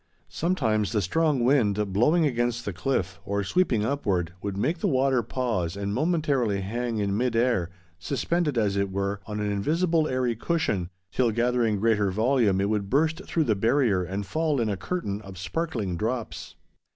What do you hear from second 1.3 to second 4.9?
wind, blowing against the cliff, or sweeping upward, would make the